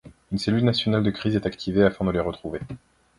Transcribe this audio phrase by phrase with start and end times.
[0.31, 2.59] Une cellule nationale de crise est activée afin de les retrouver.